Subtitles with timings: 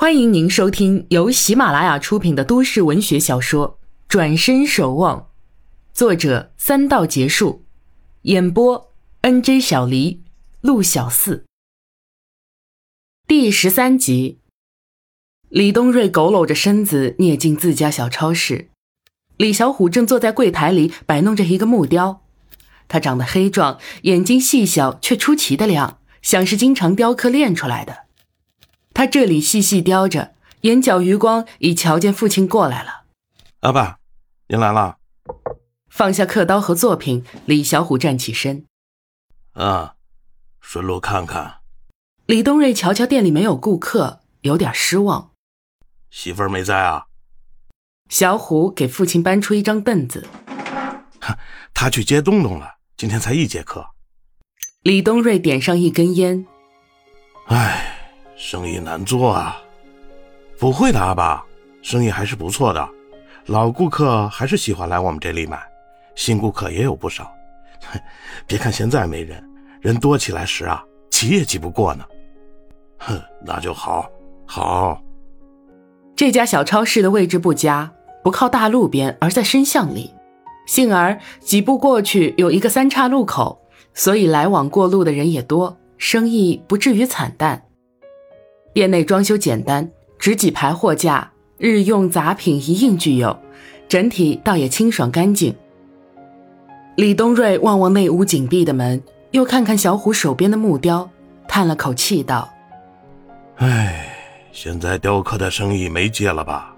[0.00, 5.18] 欢迎您收听由喜马拉雅出品的都市文学小说《转身守望》，
[5.92, 7.64] 作者三道结束，
[8.22, 8.92] 演播
[9.22, 10.22] N J 小黎、
[10.60, 11.46] 陆小四。
[13.26, 14.38] 第十三集，
[15.48, 18.68] 李东瑞佝偻着身子蹑进自家小超市，
[19.36, 22.22] 李小虎正坐在柜台里摆弄着一个木雕。
[22.86, 28.04] 他长得黑壮，眼睛细小却出奇的亮，像是经常雕刻练出来的。
[28.98, 33.04] 他这里细细叼着，眼角余光已瞧见父亲过来了。
[33.60, 34.00] 阿爸，
[34.48, 34.96] 您来了。
[35.88, 38.66] 放下刻刀和作品，李小虎站起身。
[39.52, 39.94] 啊，
[40.60, 41.58] 顺路看看。
[42.26, 45.30] 李东瑞瞧瞧店里没有顾客，有点失望。
[46.10, 47.04] 媳妇儿没在啊？
[48.08, 50.26] 小虎给父亲搬出一张凳子。
[51.72, 53.90] 他去接东东了，今天才一节课。
[54.82, 56.44] 李东瑞点上一根烟。
[57.46, 57.94] 唉。
[58.40, 59.60] 生意难做啊，
[60.60, 61.44] 不会的，阿爸，
[61.82, 62.88] 生意还是不错的，
[63.46, 65.60] 老顾客还是喜欢来我们这里买，
[66.14, 67.28] 新顾客也有不少。
[68.46, 69.44] 别看现在没人，
[69.80, 72.04] 人多起来时啊，挤也挤不过呢。
[72.98, 74.08] 哼，那就好，
[74.46, 75.02] 好。
[76.14, 80.14] 这家小超市的位置不佳，不靠大路边，而在深巷里，
[80.64, 83.60] 幸而几步过去有一个三岔路口，
[83.94, 87.64] 所以来往过路的人也多，生意不至于惨淡。
[88.72, 93.36] 店内装修简单，只几排货架，日用杂品一应俱有，
[93.88, 95.54] 整体倒也清爽干净。
[96.96, 99.02] 李东瑞望望内屋紧闭的门，
[99.32, 101.08] 又看看小虎手边的木雕，
[101.48, 102.48] 叹了口气道
[103.56, 104.14] ：“唉，
[104.52, 106.74] 现在雕刻的生意没接了吧？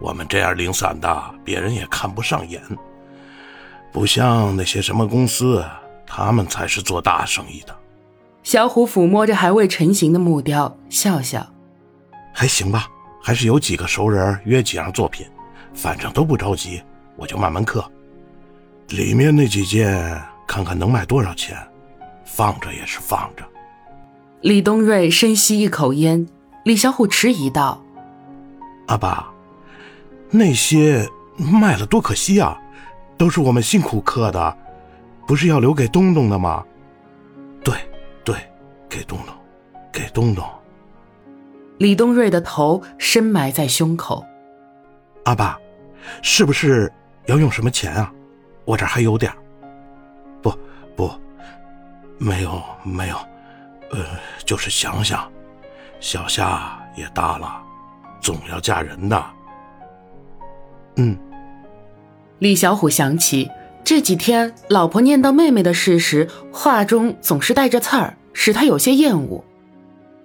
[0.00, 2.60] 我们这样零散的，别人也看不上眼，
[3.92, 5.64] 不像那些什么公司，
[6.06, 7.76] 他们才是做大生意的。”
[8.42, 11.46] 小虎抚摸着还未成型的木雕，笑笑
[12.34, 12.88] ：“还行吧，
[13.22, 15.24] 还是有几个熟人约几样作品，
[15.72, 16.82] 反正都不着急，
[17.16, 17.84] 我就慢慢刻。
[18.88, 21.56] 里面那几件，看看能卖多少钱，
[22.24, 23.44] 放着也是放着。”
[24.42, 26.26] 李东瑞深吸一口烟，
[26.64, 27.80] 李小虎迟疑道
[28.88, 29.30] ：“阿爸，
[30.30, 32.60] 那些卖了多可惜啊，
[33.16, 34.56] 都是我们辛苦刻的，
[35.28, 36.64] 不是要留给东东的吗？”
[38.92, 39.34] 给东东，
[39.90, 40.44] 给东东。
[41.78, 44.22] 李东瑞的头深埋在胸口。
[45.24, 45.58] 阿爸，
[46.20, 46.92] 是不是
[47.24, 48.12] 要用什么钱啊？
[48.66, 49.32] 我这还有点。
[50.42, 50.52] 不
[50.94, 51.10] 不，
[52.18, 53.16] 没有没有，
[53.92, 54.04] 呃，
[54.44, 55.26] 就是想想，
[55.98, 57.62] 小夏也大了，
[58.20, 59.24] 总要嫁人的。
[60.96, 61.16] 嗯。
[62.40, 63.50] 李小虎想起。
[63.84, 69.44] 这几天，老婆念叨妹妹的事时，话中总是带着刺儿，使他有些厌恶。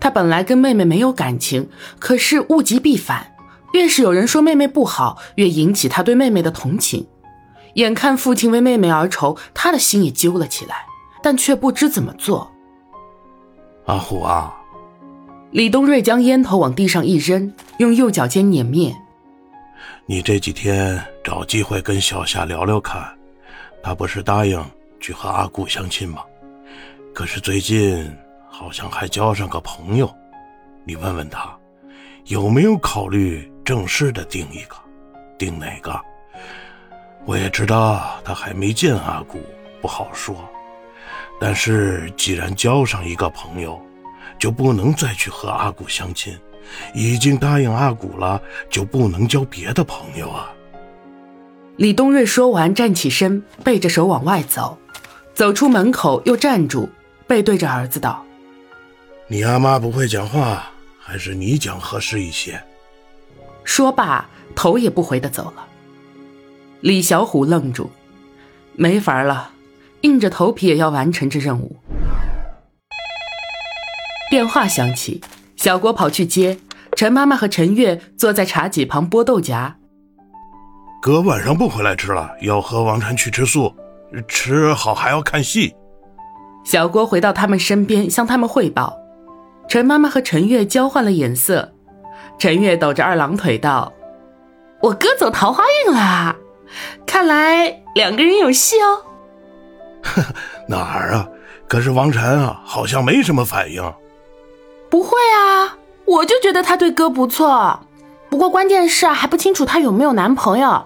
[0.00, 3.34] 他本来跟妹妹没有感情，可是物极必反，
[3.72, 7.06] 越是有人说妹妹不好，越引起他对妹妹的同情。
[7.74, 10.84] 眼看父亲为妹妹而愁，他的心也揪了起来，
[11.22, 12.52] 但却不知怎么做。
[13.86, 14.54] 阿虎啊，
[15.50, 18.94] 李东瑞将烟头往地上一扔，用右脚尖碾灭。
[20.06, 23.02] 你这几天找机会跟小夏聊聊看。
[23.82, 24.62] 他不是答应
[25.00, 26.22] 去和阿顾相亲吗？
[27.14, 28.12] 可是最近
[28.50, 30.12] 好像还交上个朋友，
[30.84, 31.56] 你问问他，
[32.24, 34.74] 有没有考虑正式的定一个？
[35.38, 35.98] 定哪个？
[37.24, 39.38] 我也知道他还没见阿古，
[39.80, 40.34] 不好说。
[41.40, 43.80] 但是既然交上一个朋友，
[44.36, 46.36] 就不能再去和阿古相亲。
[46.94, 50.50] 已经答应阿古了，就不能交别的朋友啊。
[51.76, 54.76] 李东瑞说完，站起身，背着手往外走，
[55.32, 56.88] 走出门口又站住，
[57.26, 58.24] 背对着儿子道
[59.28, 62.62] ：“你阿妈不会讲话，还是你讲合适一些。”
[63.64, 65.66] 说罢，头也不回的走了。
[66.80, 67.90] 李小虎愣住，
[68.74, 69.52] 没法了，
[70.02, 71.76] 硬着头皮也要完成这任务。
[74.30, 75.22] 电话响起，
[75.56, 76.58] 小郭跑去接，
[76.94, 79.76] 陈妈妈和陈月坐在茶几旁剥豆荚。
[81.00, 83.74] 哥晚上不回来吃了，要和王禅去吃素，
[84.28, 85.74] 吃好还要看戏。
[86.64, 88.98] 小郭回到他们身边，向他们汇报。
[89.68, 91.72] 陈妈妈和陈月交换了眼色。
[92.38, 93.92] 陈月抖着二郎腿道
[94.82, 96.34] ：“我哥走桃花运啦，
[97.06, 99.02] 看来两个人有戏哦。
[100.68, 101.28] ”哪儿啊？
[101.68, 103.94] 可是王晨啊，好像没什么反应。
[104.90, 107.80] 不会啊，我就觉得他对哥不错。
[108.28, 110.84] 不过关键是还不清楚他有没有男朋友。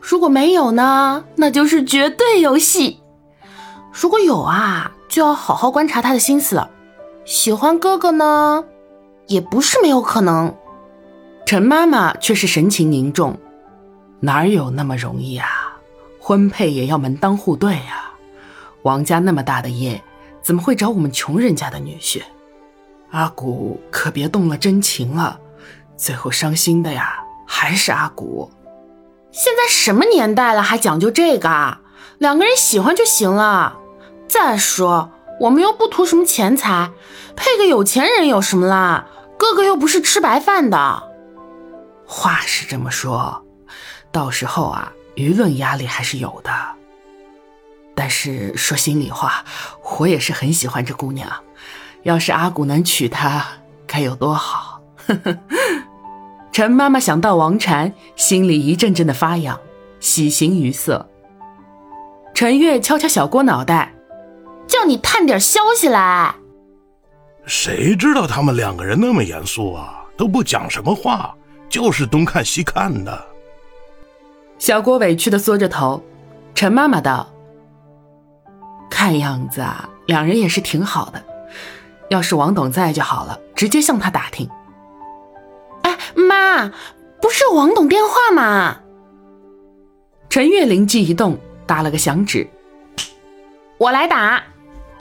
[0.00, 3.00] 如果没有呢，那就是绝对有戏；
[3.92, 6.68] 如果有啊，就要好好观察他的心思了。
[7.24, 8.66] 喜欢哥哥呢，
[9.28, 10.54] 也不是没有可能。
[11.46, 13.38] 陈妈妈却是神情凝重，
[14.20, 15.78] 哪有那么容易啊？
[16.20, 18.12] 婚配也要门当户对啊！
[18.82, 20.02] 王家那么大的业，
[20.42, 22.20] 怎么会找我们穷人家的女婿？
[23.10, 25.40] 阿古可别动了真情了，
[25.96, 28.50] 最后伤心的呀还是阿古。
[29.32, 31.80] 现在什么年代了，还讲究这个啊？
[32.18, 33.78] 两个人喜欢就行了。
[34.28, 36.90] 再说我们又不图什么钱财，
[37.36, 39.06] 配个有钱人有什么啦？
[39.38, 41.02] 哥哥又不是吃白饭的。
[42.06, 43.44] 话是这么说，
[44.10, 46.50] 到时候啊，舆论压力还是有的。
[47.94, 49.44] 但是说心里话，
[49.98, 51.30] 我也是很喜欢这姑娘。
[52.02, 53.44] 要是阿古能娶她，
[53.86, 54.80] 该有多好！
[56.52, 59.58] 陈妈妈想到王禅，心里一阵阵的发痒，
[60.00, 61.08] 喜形于色。
[62.32, 63.94] 陈月敲敲小郭脑袋，
[64.78, 66.34] 叫你探点消息来。
[67.46, 71.34] 谁知道他们两个人那么严肃啊，都不讲什么话，
[71.68, 73.26] 就是东看西看的。
[74.58, 76.02] 小郭委屈的缩着头。
[76.54, 77.30] 陈妈妈道
[78.88, 81.22] ：“看样子啊，两人也是挺好的。”
[82.08, 84.48] 要是王董在就好了，直接向他打听。
[85.82, 86.68] 哎，妈，
[87.20, 88.78] 不是王董电话吗？
[90.30, 92.48] 陈月灵机一动，打了个响指。
[93.78, 94.42] 我来打。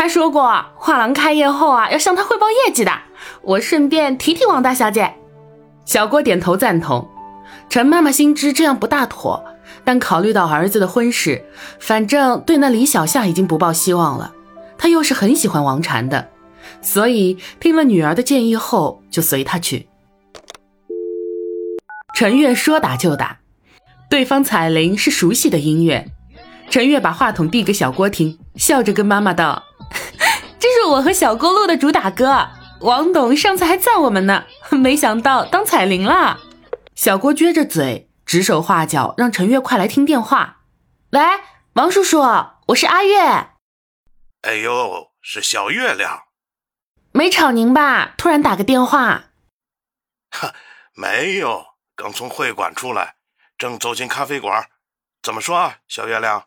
[0.00, 2.90] 他说过画廊开业后啊，要向他汇报业绩的。
[3.42, 5.12] 我顺便提提王大小姐。
[5.84, 7.06] 小郭点头赞同。
[7.68, 9.44] 陈妈妈心知这样不大妥，
[9.84, 11.44] 但考虑到儿子的婚事，
[11.78, 14.32] 反正对那李小夏已经不抱希望了。
[14.78, 16.30] 她又是很喜欢王禅的。
[16.80, 19.86] 所以听了女儿的建议后，就随她去。
[22.14, 23.40] 陈月说打就打，
[24.08, 26.06] 对方彩铃是熟悉的音乐。
[26.70, 29.64] 陈月把话筒递给小郭听，笑着跟妈妈道
[30.58, 32.48] ：“这是我和小郭录的主打歌，
[32.80, 36.40] 王董上次还赞我们呢， 没想到当彩铃了。”
[36.94, 40.58] 小郭撅着嘴，指手画脚，让陈月快来听电话。
[41.12, 41.20] 喂，
[41.74, 42.20] 王叔叔，
[42.68, 43.18] 我是阿月。
[44.42, 46.24] 哎呦，是小月亮。
[47.12, 48.14] 没吵您吧？
[48.16, 49.24] 突然打个电话。
[50.30, 50.54] 哈，
[50.94, 51.64] 没有，
[51.96, 53.16] 刚从会馆出来，
[53.58, 54.68] 正走进咖啡馆。
[55.22, 56.44] 怎么说啊，小月亮？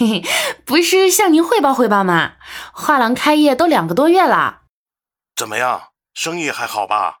[0.00, 0.24] 嘿嘿，
[0.64, 2.32] 不是向您汇报汇报吗？
[2.72, 4.62] 画廊开业都两个多月了。
[5.36, 7.18] 怎么样，生意还好吧？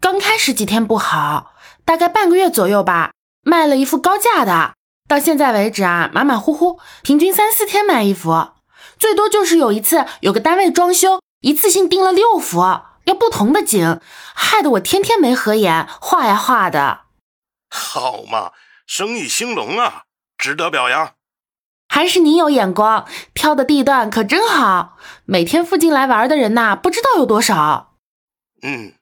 [0.00, 4.74] 刚开始几天不好，大概半个月左右吧，卖了一副高价的。
[5.08, 8.48] 到现在为止啊，马马虎虎，平均三四天卖一幅，
[8.98, 11.22] 最多就是有一次有个单位装修。
[11.40, 12.58] 一次性订了六幅，
[13.04, 13.98] 要不同的景，
[14.34, 17.04] 害得我天天没合眼，画呀画的。
[17.70, 18.52] 好嘛，
[18.86, 20.02] 生意兴隆啊，
[20.36, 21.14] 值得表扬。
[21.94, 27.94] 还是您有眼光，挑的地段可真好，每天附近来玩的人呐，不知道有多少。
[28.62, 28.94] 嗯，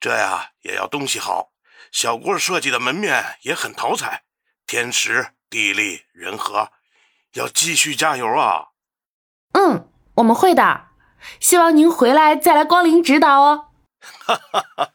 [0.00, 1.52] 这呀也要东西好。
[1.92, 4.24] 小郭设计的门面也很讨彩，
[4.66, 6.70] 天时地利人和，
[7.34, 8.70] 要继续加油啊。
[9.52, 10.86] 嗯，我们会的。
[11.38, 13.66] 希望您回来再来光临指导哦。
[14.26, 14.88] 哈哈哈，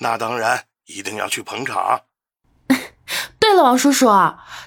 [0.00, 2.00] 那当然，一定要去捧场。
[3.54, 4.10] 对了，王叔叔，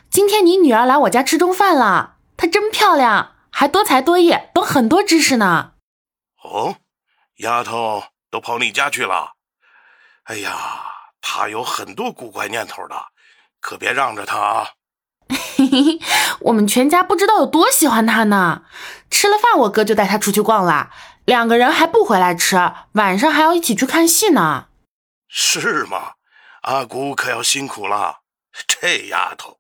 [0.10, 5.74] 今天你女儿来我家吃中饭了，她真漂亮，还多才多艺，懂很多知识呢。
[6.42, 6.78] 哦，
[7.39, 9.34] 丫头都跑你家去了？
[10.24, 10.56] 哎呀，
[11.19, 12.96] 她有很多古怪念头的，
[13.60, 14.70] 可别让着她啊。
[15.58, 16.00] 嘿嘿，
[16.39, 18.62] 我们全家不知道有多喜欢她呢。
[19.12, 20.91] 吃了饭，我哥就带她出去逛了，
[21.25, 22.56] 两个人还不回来吃，
[22.94, 24.67] 晚上还要一起去看戏呢。
[25.27, 26.13] 是吗？
[26.62, 28.20] 阿姑可要辛苦了。
[28.65, 29.56] 这丫头